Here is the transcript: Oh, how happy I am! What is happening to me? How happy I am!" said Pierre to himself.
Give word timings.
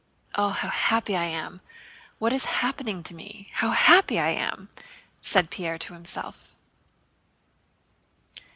Oh, 0.33 0.49
how 0.49 0.69
happy 0.69 1.15
I 1.15 1.25
am! 1.25 1.61
What 2.17 2.33
is 2.33 2.45
happening 2.65 3.03
to 3.03 3.13
me? 3.13 3.51
How 3.53 3.69
happy 3.69 4.17
I 4.19 4.29
am!" 4.29 4.67
said 5.21 5.51
Pierre 5.51 5.77
to 5.77 5.93
himself. 5.93 6.55